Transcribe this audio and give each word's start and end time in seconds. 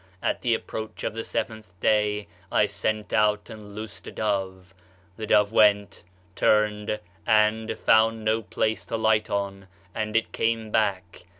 At 0.23 0.41
the 0.41 0.55
approach 0.55 1.03
of 1.03 1.13
the 1.13 1.23
seventh 1.23 1.79
day, 1.79 2.25
I 2.51 2.65
sent 2.65 3.13
out 3.13 3.51
and 3.51 3.75
loosed 3.75 4.07
a 4.07 4.11
dove. 4.11 4.73
The 5.15 5.27
dove 5.27 5.51
went, 5.51 6.03
turned, 6.35 6.99
and 7.27 7.77
found 7.77 8.25
no 8.25 8.41
place 8.41 8.83
to 8.87 8.97
light 8.97 9.29
on, 9.29 9.67
and 9.93 10.15
it 10.15 10.31
came 10.31 10.71
back. 10.71 11.25